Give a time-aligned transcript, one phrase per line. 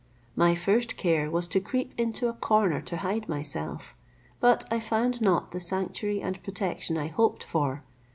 [0.35, 3.95] My first care was to creep into a corner to hide myself;
[4.39, 7.83] but I found not the sanctuary and protection I hoped for.